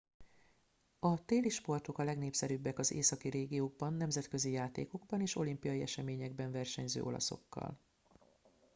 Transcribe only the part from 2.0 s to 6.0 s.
legnépszerűbbek az északi régiókban nemzetközi játékokban és olimpiai